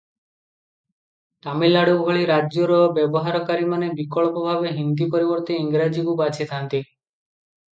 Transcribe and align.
ତାମିଲନାଡ଼ୁ 1.47 1.97
ଭଳି 2.07 2.23
ରାଜ୍ୟର 2.31 2.79
ବ୍ୟବହାରକାରୀମାନେ 2.99 3.91
ବିକଳ୍ପ 4.01 4.45
ଭାବେ 4.47 4.73
ହିନ୍ଦୀ 4.79 5.11
ପରିବର୍ତ୍ତେ 5.17 5.59
ଇଂରାଜୀକୁ 5.67 6.17
ବାଛିଥାନ୍ତି। 6.25 6.83